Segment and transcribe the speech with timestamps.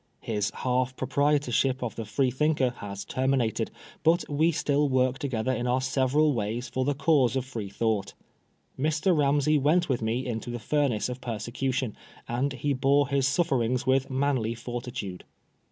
[0.21, 3.69] His half proprietorship of the Freethinker has terminated,
[4.01, 8.15] but we still work together in our several ways for the cause of Free thought.
[8.79, 9.15] Mr.
[9.15, 11.95] Ramsey went with me into the furnace of persecution,
[12.27, 15.23] and he bore his sufferings with manly fortitude.